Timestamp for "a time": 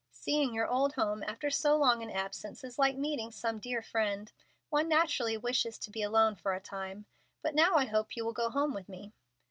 6.55-7.05